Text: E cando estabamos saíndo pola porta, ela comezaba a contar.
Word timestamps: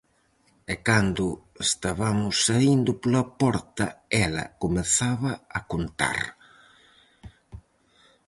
E 0.73 0.75
cando 0.87 1.27
estabamos 1.67 2.35
saíndo 2.45 2.91
pola 3.01 3.23
porta, 3.41 3.85
ela 4.25 4.43
comezaba 4.61 5.31
a 5.57 5.59
contar. 5.71 6.19